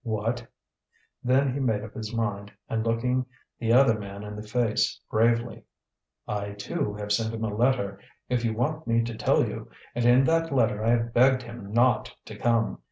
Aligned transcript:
"What!" 0.03 0.47
Then 1.23 1.53
he 1.53 1.59
made 1.59 1.83
up 1.83 1.93
his 1.93 2.11
mind, 2.11 2.51
and 2.67 2.83
looking 2.83 3.27
the 3.59 3.71
other 3.71 3.99
man 3.99 4.23
in 4.23 4.35
the 4.35 4.41
face 4.41 4.99
bravely: 5.11 5.63
"I, 6.27 6.53
too, 6.53 6.95
have 6.95 7.11
sent 7.11 7.35
him 7.35 7.43
a 7.43 7.53
letter, 7.55 7.99
if 8.27 8.43
you 8.43 8.53
want 8.55 8.87
me 8.87 9.03
to 9.03 9.15
tell 9.15 9.47
you; 9.47 9.69
and 9.93 10.03
in 10.03 10.23
that 10.23 10.51
letter 10.51 10.83
I 10.83 10.89
have 10.89 11.13
begged 11.13 11.43
him 11.43 11.71
not 11.71 12.15
to 12.25 12.35
come. 12.35 12.79